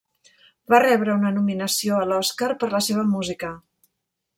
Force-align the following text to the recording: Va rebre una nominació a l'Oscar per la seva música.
Va 0.73 0.79
rebre 0.83 1.13
una 1.19 1.33
nominació 1.37 2.01
a 2.01 2.09
l'Oscar 2.13 2.51
per 2.65 2.75
la 2.77 2.85
seva 2.91 3.09
música. 3.15 3.57